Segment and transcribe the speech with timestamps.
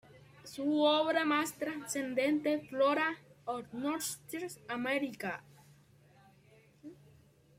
[0.45, 5.43] Su obra más trascendente Flora of Northwest America.